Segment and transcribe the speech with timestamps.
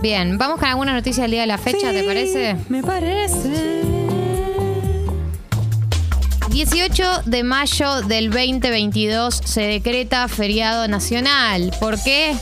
[0.00, 2.54] Bien, vamos con alguna noticia del día de la fecha, ¿te parece?
[2.68, 3.82] Me parece.
[6.50, 11.74] 18 de mayo del 2022 se decreta feriado nacional.
[11.80, 12.36] ¿Por qué?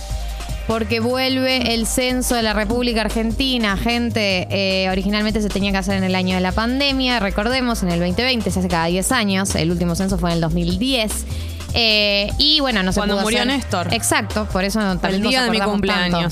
[0.67, 3.79] Porque vuelve el censo de la República Argentina.
[3.79, 7.21] Gente, eh, originalmente se tenía que hacer en el año de la pandemia.
[7.21, 9.55] Recordemos, en el 2020 se hace cada 10 años.
[9.55, 11.25] El último censo fue en el 2010.
[11.73, 13.53] Eh, y bueno, no se Cuando pudo murió hacer.
[13.55, 13.95] Néstor.
[13.95, 16.29] Exacto, por eso El también nos día de mi tanto.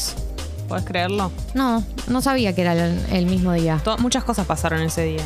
[0.69, 1.31] ¿Puedes creerlo?
[1.55, 3.81] No, no sabía que era el, el mismo día.
[3.85, 5.23] To- muchas cosas pasaron ese día.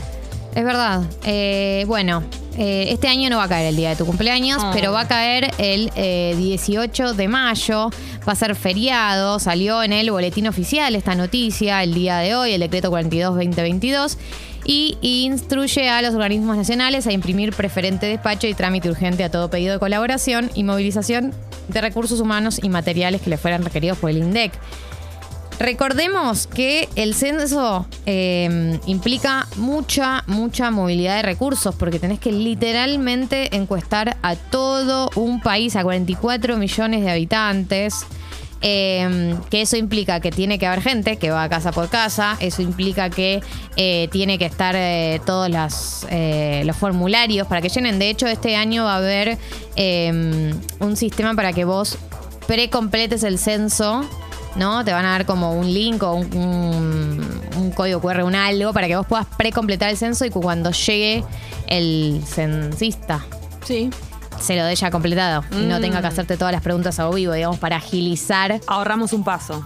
[0.54, 1.02] Es verdad.
[1.24, 2.24] Eh, bueno,
[2.56, 4.70] eh, este año no va a caer el día de tu cumpleaños, Oh.
[4.72, 7.90] pero va a caer el eh, 18 de mayo.
[8.26, 9.38] Va a ser feriado.
[9.38, 14.16] Salió en el boletín oficial esta noticia el ddía de hoy, el decreto 42-2022.
[14.64, 19.48] Y instruye a los organismos nacionales a imprimir preferente despacho y trámite urgente a todo
[19.48, 21.32] pedido de colaboración y movilización
[21.68, 24.52] de recursos humanos y materiales que le fueran requeridos por el INDEC.
[25.58, 33.54] Recordemos que el censo eh, implica mucha, mucha movilidad de recursos, porque tenés que literalmente
[33.56, 38.06] encuestar a todo un país, a 44 millones de habitantes.
[38.60, 42.60] eh, que eso implica que tiene que haber gente que va casa por casa, eso
[42.60, 43.40] implica que
[43.76, 47.98] eh, tiene que estar eh, todos eh, los formularios para que llenen.
[48.00, 49.38] De hecho, este año va a haber
[49.76, 51.98] eh, un sistema para que vos
[52.48, 54.04] precompletes el censo
[54.56, 54.84] ¿no?
[54.84, 58.72] Te van a dar como un link o un, un- un código QR, un algo,
[58.72, 61.24] para que vos puedas precompletar el censo y cuando llegue
[61.66, 63.24] el censista
[63.64, 63.90] Sí.
[64.40, 65.82] se lo dé ya completado y no Mm.
[65.82, 69.64] tenga que hacerte todas las preguntas a vivo, digamos, para agilizar Ahorramos un paso.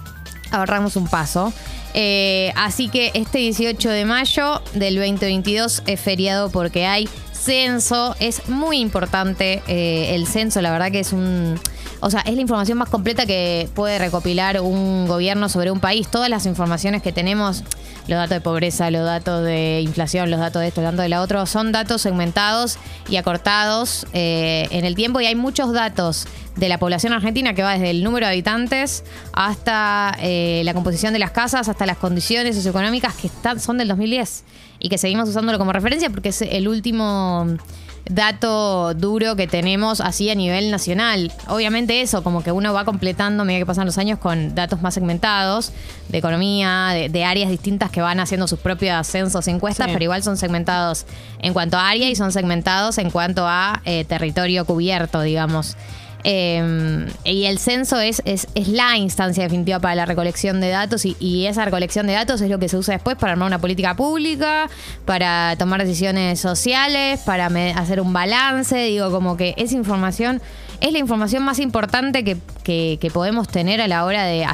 [0.51, 1.53] ahorramos un paso.
[1.95, 8.17] Eh, así que este 18 de mayo del 2022 es feriado porque hay censo.
[8.19, 11.61] Es muy importante eh, el censo, la verdad que es un...
[12.05, 16.09] O sea, es la información más completa que puede recopilar un gobierno sobre un país.
[16.09, 17.63] Todas las informaciones que tenemos,
[18.09, 21.09] los datos de pobreza, los datos de inflación, los datos de esto, los datos de
[21.09, 22.77] la otro, son datos segmentados
[23.09, 26.27] y acortados eh, en el tiempo y hay muchos datos
[26.57, 31.13] de la población argentina que va desde el número de habitantes hasta eh, la composición
[31.13, 34.43] de las casas, hasta las condiciones socioeconómicas que están, son del 2010
[34.85, 37.47] y que seguimos usándolo como referencia porque es el último
[38.11, 41.33] dato duro que tenemos así a nivel nacional.
[41.47, 44.83] Obviamente eso, como que uno va completando a medida que pasan los años con datos
[44.83, 45.73] más segmentados
[46.09, 49.93] de economía, de, de áreas distintas que van haciendo sus propios censos encuestas, Sí.
[49.93, 51.07] pero igual son segmentados
[51.39, 55.77] en cuanto a área y son segmentados en cuanto a eh, territorio cubierto, digamos.
[56.25, 61.05] Eh, y el censo es, es, es la instancia definitiva para la recolección de datos
[61.05, 63.97] y, esa recolección de datos es lo que se usa después para armar una política
[63.97, 64.71] pública,
[65.05, 67.47] para tomar decisiones sociales, para
[67.77, 68.77] hacer un balance.
[68.77, 70.41] Digo, como que esa información
[70.81, 74.47] es la información más importante que, que- podemos tener a la hora de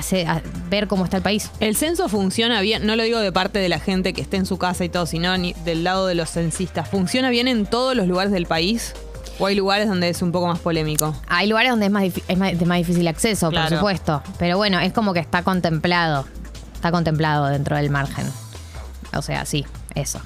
[0.68, 1.50] ver cómo está el país.
[1.60, 4.46] El censo funciona bien, no lo digo de parte de la gente que esté en
[4.46, 6.88] su casa y todo, sino del lado de los censistas.
[6.88, 8.94] ¿Funciona bien en todos los lugares del país?
[9.38, 11.14] ¿O hay lugares donde es un poco más polémico?
[11.28, 13.68] Hay lugares donde es más, es más, de más difícil acceso, Claro.
[13.68, 14.22] por supuesto.
[14.38, 16.26] Pero bueno, es como que está contemplado.
[16.74, 18.26] Está contemplado dentro del margen.
[19.14, 20.20] O sea, sí, eso.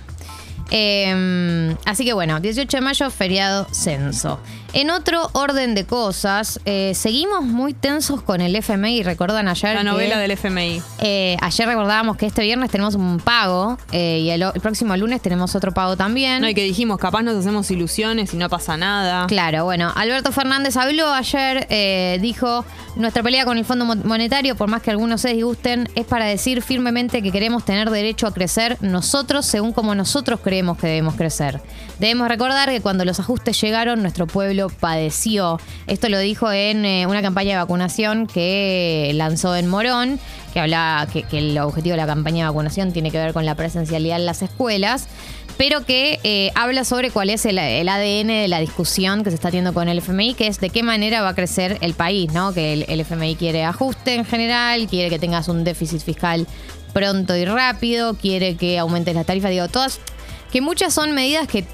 [0.70, 4.38] Eh, así que bueno, 18 de mayo, feriado censo.
[4.74, 9.02] En otro orden de cosas, eh, seguimos muy tensos con el FMI.
[9.02, 9.74] Recuerdan ayer.
[9.74, 10.80] La que- novela del FMI.
[11.00, 15.20] eh, ayer recordábamos que este viernes tenemos un pago eh, y el, el próximo lunes
[15.20, 16.40] tenemos otro pago también.
[16.40, 19.26] No, y que dijimos, capaz nos hacemos ilusiones y no pasa nada.
[19.26, 21.68] Claro, bueno, Alberto Fernández habló ayer,
[22.22, 22.64] dijo,
[22.96, 26.24] nuestra pelea con el Fondo Mon- Monetario, por más que algunos se disgusten, es para
[26.24, 31.14] decir firmemente que queremos tener derecho a crecer nosotros según como nosotros creemos que debemos
[31.14, 31.60] crecer.
[31.98, 35.60] Debemos recordar que cuando los ajustes llegaron, nuestro pueblo padeció.
[35.86, 40.20] Esto lo dijo en eh, una campaña de vacunación que lanzó en Morón,
[40.52, 43.54] que habla que, el objetivo de la campaña de vacunación tiene que ver con la
[43.54, 45.08] presencialidad en las escuelas
[45.58, 49.36] pero que eh, habla sobre cuál es el, el ADN de la discusión que se
[49.36, 52.32] está teniendo con el FMI, que es de qué manera va a crecer el país,
[52.32, 52.54] ¿no?
[52.54, 56.48] Que el, el FMI quiere ajuste en general, quiere que tengas un déficit fiscal
[56.92, 60.00] pronto y rápido, quiere que aumentes las tarifas, digo, todas
[60.52, 61.64] que muchas son medidas que,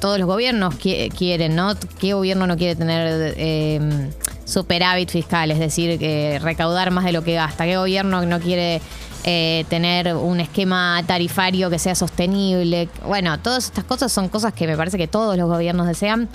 [0.00, 1.74] todos los gobiernos qui- quieren, ¿no?
[1.98, 4.10] ¿Qué gobierno no quiere tener eh,
[4.44, 5.50] superávit fiscal?
[5.50, 7.64] Es decir, que recaudar más de lo que gasta.
[7.64, 8.80] ¿Qué gobierno no quiere
[9.24, 12.88] eh, tener un esquema tarifario que sea sostenible?
[13.04, 16.28] Bueno, todas estas cosas son cosas que me parece que todos los gobiernos desean.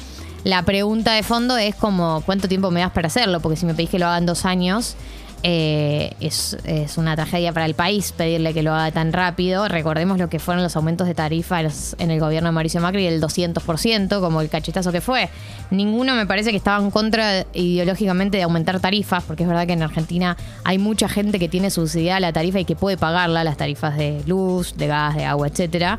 [0.43, 3.39] La pregunta de fondo es como, ¿cuánto tiempo me das para hacerlo?
[3.39, 4.95] Porque si me pedís que lo haga en dos años,
[5.43, 9.67] eh, es, es una tragedia para el país pedirle que lo haga tan rápido.
[9.67, 13.21] Recordemos lo que fueron los aumentos de tarifas en el gobierno de Mauricio Macri del
[13.21, 15.29] 200%, como el cachetazo que fue.
[15.71, 19.73] Ninguno me parece que estaba en contra ideológicamente de aumentar tarifas, porque es verdad que
[19.73, 23.57] en Argentina hay mucha gente que tiene subsidiada la tarifa y que puede pagarla, las
[23.57, 25.97] tarifas de luz, de gas, de agua, etcétera.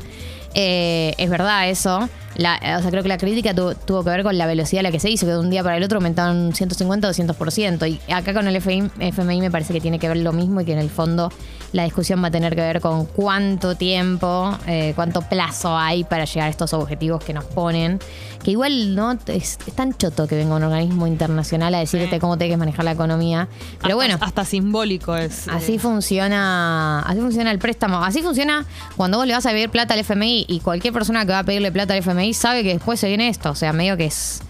[0.53, 2.09] Eh, es verdad eso.
[2.35, 4.83] La, o sea, creo que la crítica tu- tuvo que ver con la velocidad a
[4.83, 7.11] la que se hizo, que de un día para el otro aumentaron un 150 o
[7.11, 7.85] 200%.
[7.87, 10.65] Y acá con el FMI, FMI me parece que tiene que ver lo mismo y
[10.65, 11.29] que en el fondo
[11.73, 16.23] la discusión va a tener que ver con cuánto tiempo, eh, cuánto plazo hay para
[16.25, 17.99] llegar a estos objetivos que nos ponen.
[18.43, 22.19] Que igual no es, es tan choto que venga un organismo internacional a decirte Sí.
[22.19, 23.47] cómo tenés que manejar la economía.
[23.51, 24.17] Pero Hasta- bueno.
[24.21, 25.47] Hasta simbólico es.
[25.47, 28.03] eh, Así funciona, así funciona el préstamo.
[28.03, 28.65] Así funciona
[28.97, 31.43] cuando vos le vas a pedir plata al FMI y cualquier persona que va a
[31.43, 33.51] pedirle plata al FMI sabe que después se viene esto.
[33.51, 34.41] O sea, medio que es.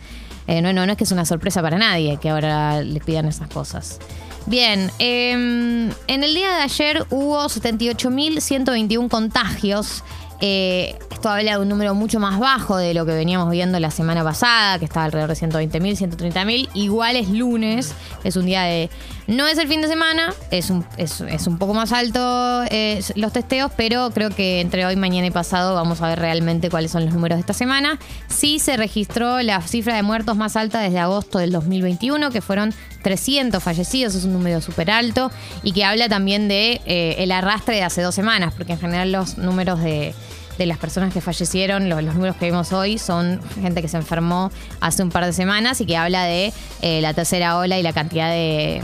[0.47, 3.25] eh, no, no, no es que es una sorpresa para nadie que ahora le pidan
[3.27, 3.99] esas cosas.
[4.47, 10.03] Bien, eh, en el día de ayer hubo 78.121 contagios.
[10.41, 13.91] Eh, esto habla de un número mucho más bajo de lo que veníamos viendo la
[13.91, 16.69] semana pasada, que estaba alrededor de 120.000, 130.000.
[16.73, 17.93] Igual es lunes,
[18.23, 18.89] es un día de...
[19.27, 23.31] No es el fin de semana, es un, es, un poco más alto eh, los
[23.31, 27.05] testeos, pero creo que entre hoy, mañana y pasado vamos a ver realmente cuáles son
[27.05, 27.99] los números de esta semana.
[28.27, 32.73] Sí se registró la cifra de muertos más alta desde agosto del 2021, que fueron
[33.03, 37.75] 300 fallecidos, es un número súper alto, y que habla también de eh, el arrastre
[37.75, 40.15] de hace dos semanas, porque en general los números de
[40.57, 43.97] de las personas que fallecieron, los, los números que vimos hoy, son gente que se
[43.97, 47.83] enfermó hace un par de semanas y que habla de eh, la tercera ola y
[47.83, 48.81] la cantidad de,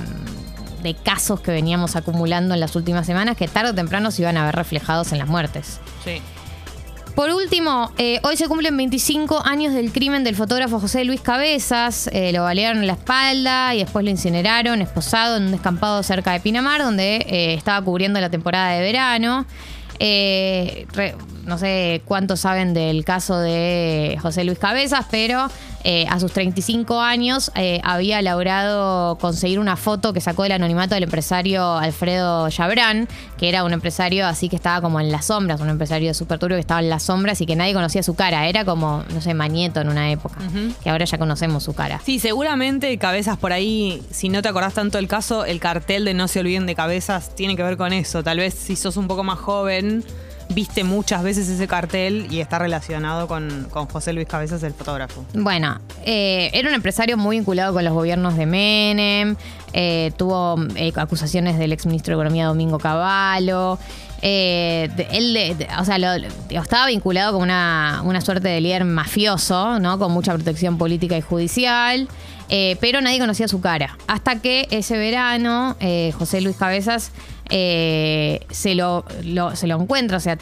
[0.81, 4.37] de casos que veníamos acumulando en las últimas semanas que tarde o temprano se iban
[4.37, 5.79] a ver reflejados en las muertes.
[6.03, 6.21] Sí.
[7.15, 12.07] Por último, eh, hoy se cumplen 25 años del crimen del fotógrafo José Luis Cabezas.
[12.13, 16.31] Eh, lo balearon en la espalda y después lo incineraron, esposado en un descampado cerca
[16.33, 19.47] de Pinamar, donde eh, estaba cubriendo la temporada de verano.
[19.99, 21.15] Re-
[21.47, 25.47] no sé cuántos saben del caso de José Luis Cabezas, pero
[25.83, 30.95] eh, a sus 35 años eh, había logrado conseguir una foto que sacó del anonimato
[30.95, 33.07] del empresario Alfredo Chabrán,
[33.37, 36.57] que era un empresario así que estaba como en las sombras, un empresario súper turbio
[36.57, 38.47] que estaba en las sombras y que nadie conocía su cara.
[38.47, 40.35] Era como, no sé, Mañeto en una época,
[40.83, 42.01] que ahora ya conocemos su cara.
[42.03, 46.13] Sí, seguramente cabezas por ahí, si no te acordás tanto del caso, el cartel de
[46.13, 48.21] No se olviden de cabezas tiene que ver con eso.
[48.23, 50.03] Tal vez si sos un poco más joven,
[50.49, 55.25] viste muchas veces ese cartel y está relacionado con, con José Luis Cabezas, el fotógrafo.
[55.33, 59.35] Bueno, eh, era un empresario muy vinculado con los gobiernos de Menem,
[59.73, 63.77] eh, tuvo eh, acusaciones del exministro de Economía Domingo Cavallo.
[64.21, 65.97] él, o sea,
[66.49, 69.99] estaba vinculado con una, una suerte de líder mafioso, ¿no?
[69.99, 72.07] Con mucha protección política y judicial,
[72.47, 73.97] pero nadie conocía su cara.
[74.07, 75.75] Hasta que ese verano,
[76.17, 77.11] José Luis Cabezas
[77.49, 79.05] eh, se, lo,
[79.53, 80.37] se lo encuentra, o sea,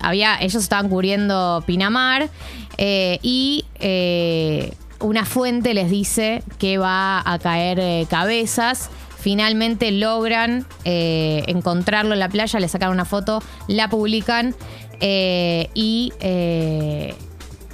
[0.00, 2.28] había, ellos estaban cubriendo Pinamar
[2.76, 8.90] eh, y eh, una fuente les dice que va a caer cabezas.
[9.20, 14.54] Finalmente logran encontrarlo en la playa, le sacan una foto, la publican
[15.00, 16.12] y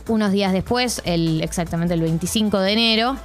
[0.09, 3.17] unos días después, el, exactamente el 25 de enero,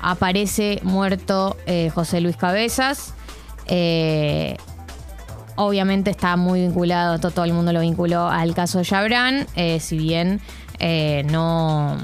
[0.00, 1.56] aparece muerto
[1.94, 3.15] José Luis Cabezas.
[3.68, 4.56] Eh,
[5.56, 9.80] obviamente está muy vinculado, to- todo, el mundo lo vinculó al caso de Chabrán, eh,
[9.80, 10.40] si bien
[10.78, 11.96] eh, no,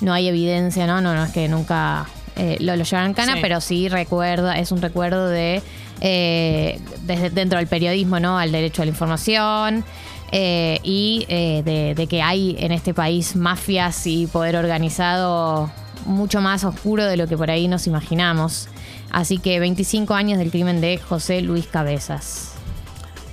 [0.00, 1.00] no hay evidencia, ¿no?
[1.00, 2.06] No, no es que nunca
[2.36, 3.38] eh, lo, lo llevaron en cana, Sí.
[3.42, 5.62] pero sí recuerda, es un recuerdo de
[6.00, 8.38] desde dentro del periodismo, ¿no?
[8.38, 9.84] Al derecho a la información.
[10.32, 15.70] y de, de que hay en este país mafias y poder organizado
[16.04, 18.68] mucho más oscuro de lo que por ahí nos imaginamos.
[19.14, 22.54] Así que 25 años del crimen de José Luis Cabezas.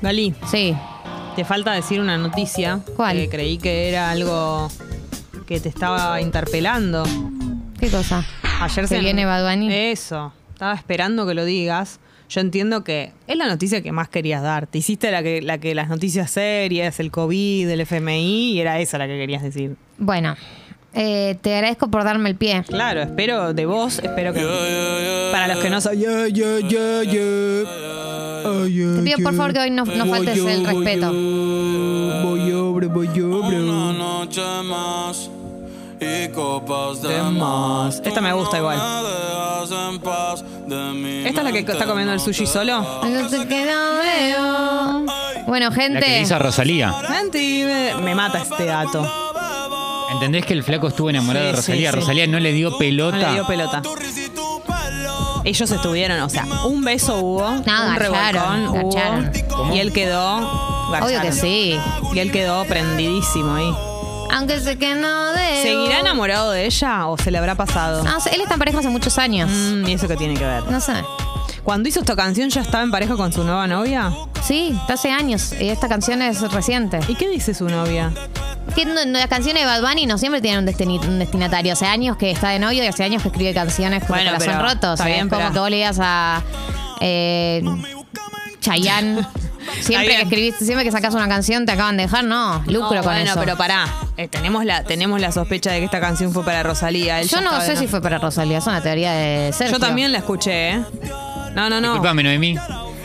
[0.04, 0.76] Gali, Sí,
[1.36, 2.82] te falta decir una noticia.
[2.96, 3.18] ¿Cuál?
[3.18, 4.70] Que creí que era algo
[5.48, 7.04] que te estaba interpelando.
[7.80, 8.24] ¿qué cosa?
[8.62, 9.74] Ayer ¿Que se viene Bad Bunny?
[9.74, 10.32] Eso.
[10.54, 12.00] Estaba esperando que lo digas.
[12.30, 14.68] Yo entiendo que es la noticia que más querías dar.
[14.68, 18.80] Te hiciste la que, la que las noticias serias, el COVID, el FMI, y era
[18.80, 19.78] esa la que querías decir.
[19.98, 20.36] Bueno,
[20.94, 22.64] eh, te agradezco por darme el pie.
[22.68, 25.30] Claro, espero de vos, espero que.
[25.32, 26.34] Para los que no sabían.
[28.74, 31.12] Te pido por favor que hoy no, no faltes el respeto.
[31.12, 32.52] Voy
[32.88, 33.08] voy.
[33.16, 35.30] Una noche más
[36.00, 38.02] y copas de más.
[38.04, 38.80] Esta me gusta igual.
[41.26, 42.84] ¿Esta es la que está comiendo el sushi solo?
[45.48, 46.34] Bueno, La que gente.
[46.34, 46.96] a Rosalía.
[48.04, 49.21] Me mata este dato.
[50.12, 51.90] ¿Entendés que el flaco estuvo enamorado Sí, de Rosalía?
[51.92, 52.00] sí, sí.
[52.00, 53.18] Rosalía no le dio No pelota.
[53.18, 53.82] le dio pelota.
[55.44, 59.74] Ellos estuvieron, o sea, un beso hubo, un garcharon, revolcón hubo, garcharon.
[59.74, 60.38] y él quedó.
[61.02, 61.80] Obvio que sí.
[62.14, 63.74] Y él quedó prendidísimo ahí.
[64.34, 65.62] Aunque sé que no de.
[65.64, 68.04] ¿Seguirá enamorado de ella o se le habrá pasado?
[68.04, 69.50] No sé, él está en pareja hace muchos años.
[69.52, 70.64] Mm, ¿Y eso qué tiene que ver?
[70.70, 70.94] No sé.
[71.64, 74.12] Cuando hizo esta canción ya estaba en pareja con su nueva novia.
[74.44, 75.54] Sí, está hace años.
[75.60, 77.00] Y esta canción es reciente.
[77.08, 78.12] ¿Y qué dice su novia?
[78.76, 81.74] Que no- no, las canciones de Bad Bunny no siempre tienen un, destini- un destinatario.
[81.74, 84.60] Hace años que está de novio y hace años que escribe canciones con Bueno, corazón
[84.62, 84.94] roto.
[84.94, 86.42] Está bien, es como pero- que vos le digas a
[87.00, 87.64] eh,
[88.60, 89.26] Chayanne.
[89.82, 90.22] Siempre que bien.
[90.28, 92.62] escribiste, siempre que sacas una canción te acaban de dejar, no.
[92.66, 93.40] Lucro No, con bueno, eso.
[93.40, 93.86] pero pará.
[94.18, 97.22] Eh, tenemos, la, tenemos la sospecha de que esta canción fue para Rosalía.
[97.22, 99.78] Él Yo no sé si fue para Rosalía, es una teoría de Sergio.
[99.78, 100.84] Yo también la escuché, ¿eh?
[101.56, 101.90] No, no, no.
[101.94, 102.56] Disculpame, Noemí.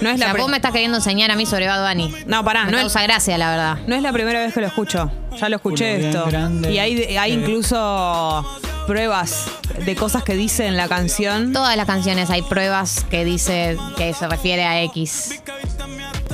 [0.00, 2.14] No es O sea, pri- vos me estás queriendo enseñar a mí sobre Bad Bunny.
[2.26, 3.78] No, pará, Me no es, causa gracia, la verdad.
[3.86, 5.10] no es la primera vez que lo escucho.
[5.40, 6.26] Ya lo escuché Uno bien esto.
[6.26, 6.72] grande.
[6.72, 8.44] Y hay, hay incluso
[8.86, 9.46] pruebas
[9.84, 11.52] de cosas que dice en la canción.
[11.52, 15.42] Todas las canciones hay pruebas que dice que se refiere a X.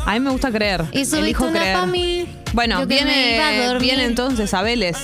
[0.04, 0.84] A mí me gusta creer.
[0.92, 1.76] Y subiste Elijo una creer.
[1.78, 2.26] pa' mí.
[2.52, 3.82] Bueno, Yo que me iba a viene, dormir.
[3.82, 4.96] viene entonces Abeles.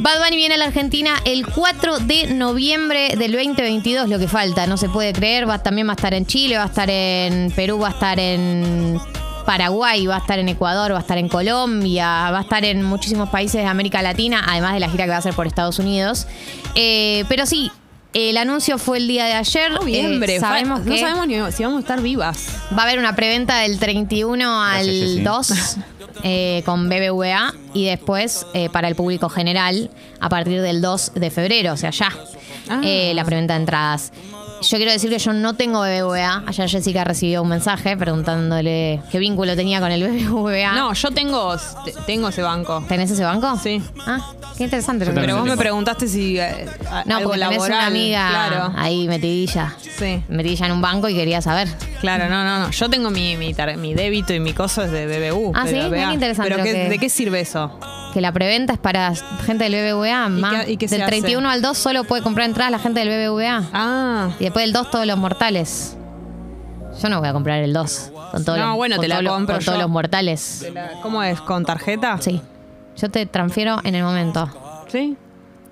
[0.00, 4.66] Bad Bunny viene a la Argentina el 4 de noviembre del 2022, lo que falta,
[4.66, 5.46] no se puede creer.
[5.46, 8.18] Va, también va a estar en Chile, va a estar en Perú, va a estar
[8.18, 8.98] en
[9.44, 12.82] Paraguay, va a estar en Ecuador, va a estar en Colombia, va a estar en
[12.82, 15.78] muchísimos países de América Latina, además de la gira que va a hacer por Estados
[15.78, 16.26] Unidos.
[16.76, 17.70] Eh, pero sí,
[18.14, 19.70] el anuncio fue el día de ayer.
[19.70, 20.36] Noviembre.
[20.36, 22.48] Eh, sabemos no que sabemos ni si vamos a estar vivas.
[22.72, 25.20] Va a haber una preventa del 31 al Gracias, Jessy.
[25.20, 25.76] 2
[26.22, 31.30] eh, con BBVA y después eh, para el público general a partir del 2 de
[31.30, 32.12] febrero, o sea, ya.
[32.68, 32.80] Ah.
[32.84, 34.12] eh, la preventa de entradas.
[34.62, 36.44] Yo quiero decir que yo no tengo BBVA.
[36.46, 40.72] Ayer Jessica recibió un mensaje preguntándole qué vínculo tenía con el BBVA.
[40.72, 41.56] No, yo tengo,
[42.06, 42.84] tengo ese banco.
[42.86, 43.56] ¿Tenés ese banco?
[43.62, 43.82] Sí.
[44.06, 44.20] Ah,
[44.58, 45.06] qué interesante.
[45.06, 47.78] Yo Pero vos me preguntaste si eh, a- No, algo porque tenés laboral.
[47.78, 48.72] una amiga Claro.
[48.76, 49.74] ahí metidilla.
[49.98, 50.22] Sí.
[50.28, 51.68] Metidilla en un banco y quería saber.
[52.00, 52.70] Claro, no, no, no.
[52.70, 55.52] Yo tengo mi, mi, tar- mi débito y mi coso es de BBU.
[55.54, 55.74] Ah, ¿sí?
[55.74, 55.88] BBVA.
[55.88, 57.78] Mira qué interesante ¿Pero lo qué- que- de qué sirve eso?
[58.12, 59.14] Que la preventa es para
[59.46, 60.28] gente del BBVA.
[60.28, 60.64] más.
[60.64, 61.10] qué- y qué se del hace?
[61.12, 63.62] 31 al 2 solo puede comprar entradas la gente del BBVA.
[63.72, 64.30] Ah.
[64.40, 65.96] Y después del 2 todos los mortales.
[67.00, 68.10] Yo no voy a comprar el 2.
[68.32, 70.66] Con todos No, los, bueno, con te la los- compro con todos los mortales.
[70.74, 71.40] la- ¿Cómo es?
[71.40, 72.18] ¿Con tarjeta?
[72.20, 72.40] Sí.
[72.96, 74.48] Yo te transfiero en el momento.
[74.88, 75.16] ¿Sí?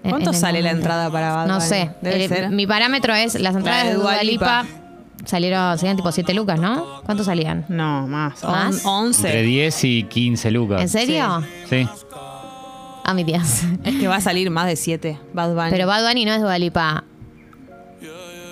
[0.08, 1.90] ¿Cuánto en sale la entrada para Bad No sé.
[2.00, 2.50] Debe El- ser.
[2.50, 4.87] Mi parámetro es las entradas de de Dua Dua Lipa Lipa.
[5.24, 7.02] Salieron, salían tipo 7 lucas, ¿no?
[7.04, 7.64] ¿Cuánto salían?
[7.68, 8.42] No, más.
[8.44, 8.84] ¿Más?
[8.84, 9.26] On- 11.
[9.28, 10.80] Entre 10 y 15 lucas.
[10.80, 11.42] ¿En serio?
[11.68, 11.86] Sí.
[13.04, 13.42] Ah, mi tía.
[13.84, 15.18] Es que va a salir más de 7.
[15.32, 15.70] Bad Bunny.
[15.70, 17.04] Pero Bad Bunny no es Dua Lipa.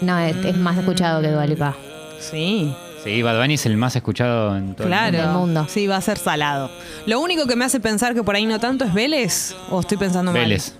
[0.00, 1.74] No, es, es más escuchado que Dua Lipa.
[2.20, 2.74] Sí.
[3.04, 5.32] Sí, Bad Bunny es el más escuchado en todo el Claro.
[5.38, 5.66] mundo.
[5.68, 6.70] Sí, va a ser salado.
[7.06, 9.54] Lo único que me hace pensar que por ahí no tanto es Vélez.
[9.70, 10.40] ¿O estoy pensando mal?
[10.42, 10.74] Vélez.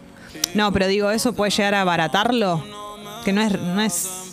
[0.55, 2.63] No, pero digo, ¿eso puede llegar a abaratarlo?
[3.25, 3.53] Que no es.
[3.61, 4.26] No, es,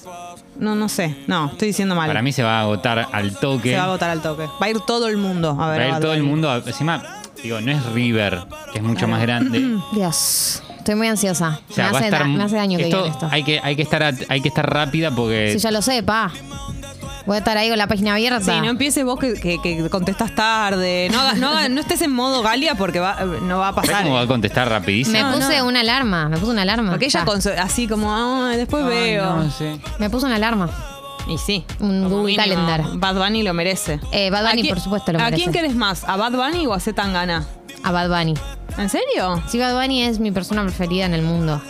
[0.60, 1.16] no, no sé.
[1.28, 2.08] No, estoy diciendo mal.
[2.08, 3.72] Para mí se va a agotar al toque.
[3.72, 4.46] se va a agotar al toque.
[4.62, 5.82] Va a ir todo el mundo a ver.
[5.82, 6.50] Va a ir todo el mundo.
[6.50, 7.04] a- Encima,
[7.42, 9.78] digo, no es River, que es mucho más grande.
[9.94, 10.62] Dios.
[10.78, 11.60] Estoy muy ansiosa.
[11.70, 12.20] O sea, me, hace estar.
[12.22, 13.28] da- me hace daño que esto, esto.
[13.32, 15.52] Hay que, hay, que estar, hay que estar rápida porque.
[15.54, 16.30] Si ya lo sé, pa.
[17.25, 18.42] Voy a estar ahí con la página abierta.
[18.53, 21.08] Sí, no empieces vos que, que- que contestas tarde.
[21.12, 24.03] No, no, no estés en modo Galia porque va, no va a ¿Sabes pasar.
[24.03, 25.18] cómo va a contestar rapidísimo?
[25.18, 25.68] me No, puse no.
[25.68, 26.27] una alarma.
[26.27, 26.92] Me puse una alarma.
[26.92, 29.36] Porque ella con su- así como, "Ah, después Ay, veo.
[29.38, 29.80] no, sí.
[30.00, 30.70] Me puse una alarma.
[31.30, 31.65] Y sí.
[31.80, 32.84] Un Google mínimo, Calendar.
[32.96, 34.01] Bad Bunny lo merece.
[34.12, 35.44] Eh, Bad ¿A Bunny, quién- por supuesto, lo ¿A merece.
[35.44, 36.03] quién querés más?
[36.03, 37.46] ¿A Bad Bunny o a Zetangana?
[37.84, 38.34] A Bad Bunny.
[38.77, 39.42] ¿En serio?
[39.48, 41.62] Sí, Bad Bunny es mi persona preferida en el mundo.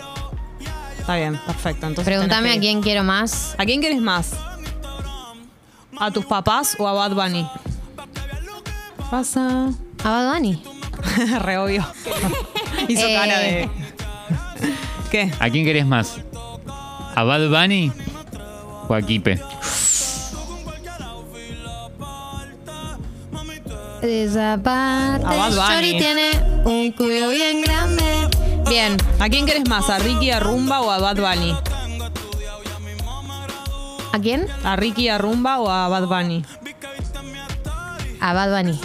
[0.98, 1.86] Está bien, perfecto.
[1.86, 3.54] Entonces Pregúntame a quién quiero más.
[3.60, 4.32] ¿A quién querés más?
[6.00, 7.48] ¿A tus papás o a Bad Bunny?
[9.10, 9.70] Pasa.
[10.04, 10.64] A Bad Bunny.
[11.40, 11.86] Re obvio.
[12.88, 13.14] Hizo Eh.
[13.16, 13.70] cara de.
[15.12, 15.32] ¿Qué?
[15.40, 16.18] ¿A quién querés más?
[17.16, 17.92] ¿A Bad Bunny
[18.88, 19.40] o a Kipe?
[24.02, 25.26] Esa parte.
[25.26, 25.98] A Bad Bunny.
[25.98, 26.32] Tiene
[26.66, 28.28] un culo bien grande.
[28.68, 28.98] Bien.
[29.20, 29.90] ¿A quién querés más?
[29.90, 31.56] ¿A Ricky a Rumba o a Bad Bunny?
[34.14, 34.46] ¿A quién?
[34.64, 36.46] ¿A Ricky a Rumba o a Bad Bunny?
[38.22, 38.80] A Bad Bunny.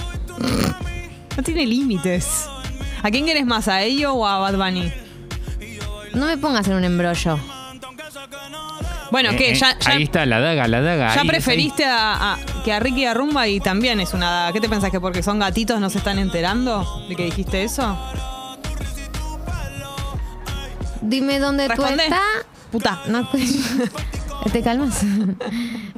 [1.36, 2.46] No tiene límites.
[3.02, 3.68] ¿A quién querés más?
[3.68, 4.92] ¿A ello o a Bad Bunny?
[6.14, 7.38] No me pongas en un embrollo.
[9.10, 9.50] Bueno, ¿qué?
[9.50, 11.14] Eh, eh, Ya, ya- ahí está, la daga, la daga.
[11.14, 14.52] ya ahí, preferiste a, a- que a Ricky a Rumba y también es una daga.
[14.52, 17.96] ¿Qué te pensás que porque son gatitos no se están enterando de que dijiste eso?
[21.00, 21.96] Dime dónde Responde.
[21.96, 22.20] tú estás.
[22.72, 23.00] Puta.
[23.08, 23.28] No,
[24.52, 25.02] ¿Te calmas?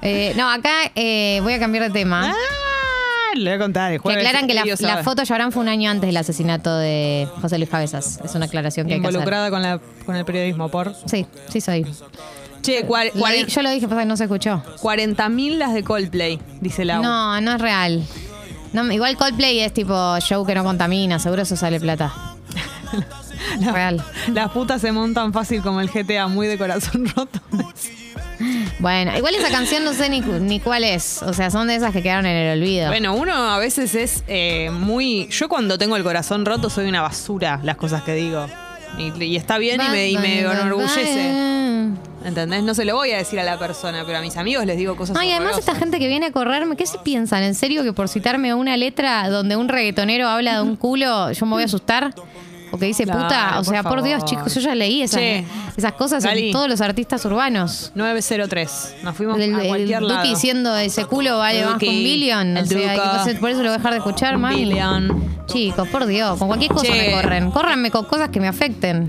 [0.02, 2.30] Eh, no, acá eh, voy a cambiar de tema.
[2.32, 3.92] Ah, le voy a contar.
[3.92, 7.28] el que aclaran que la, la foto Llorán fue un año antes del asesinato de
[7.42, 8.18] José Luis Cabezas.
[8.25, 9.14] Es una aclaración que hay que hacer.
[9.20, 10.94] Involucrada con, la, con el periodismo, por.
[11.04, 11.85] Sí, sí soy.
[12.62, 14.62] Che, cua- Lo di- cuare- yo lo dije, pasa que no se escuchó.
[14.80, 17.02] 40.000 las de Coldplay, dice Lau.
[17.02, 18.02] No, no es real.
[18.73, 22.12] No, igual Coldplay es tipo show que no contamina, seguro eso sale plata.
[23.73, 24.02] Real.
[24.32, 27.40] Las putas se montan fácil como el GTA, muy de corazón roto.
[28.80, 31.22] Bueno, igual esa canción no sé ni, ni cuál es.
[31.22, 32.88] O sea, son de esas que quedaron en el olvido.
[32.88, 35.28] Bueno, uno a veces es eh, muy.
[35.28, 38.46] Yo cuando tengo el corazón roto soy una basura, las cosas que digo.
[38.99, 41.50] Y, y está bien y me, y me enorgullece.
[42.25, 42.62] ¿Entendés?
[42.62, 44.94] No se lo voy a decir a la persona, pero a mis amigos les digo
[44.94, 47.42] cosas No, y además esta gente que viene a correrme, ¿qué se piensan?
[47.42, 51.46] ¿En serio que por citarme una letra donde un reggaetonero habla de un culo, yo
[51.46, 52.14] me voy a asustar?
[52.72, 55.20] O que dice Claro, puta, o por sea, por, Dios, chicos, yo ya leí esas,
[55.20, 55.44] Che,
[55.76, 56.46] esas cosas Gali.
[56.46, 57.90] en todos los artistas urbanos.
[57.94, 58.96] 903.
[59.02, 60.28] Nos fuimos El, a el cualquier Duki lado.
[60.28, 62.64] diciendo ese culo vale más que un Duki, el
[63.20, 64.64] O sea, por eso lo voy a dejar de escuchar, mami.
[64.64, 65.30] billion.
[65.46, 67.06] Chicos, por Dios, con cualquier cosa Che.
[67.08, 67.50] me corren.
[67.50, 69.08] Córranme con cosas que me afecten.